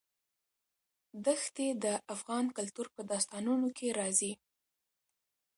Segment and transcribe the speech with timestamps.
[1.25, 4.33] دښتې د افغان کلتور په داستانونو کې راځي.